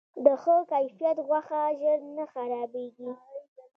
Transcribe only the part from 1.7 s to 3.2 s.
ژر نه خرابیږي.